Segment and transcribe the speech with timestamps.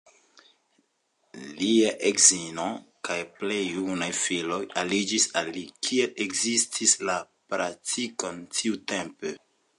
[1.57, 2.65] Lia edzino
[3.09, 7.21] kaj plej junaj filoj aliĝis al li, kiel ekzistis la
[7.55, 9.37] praktiko tiutempe.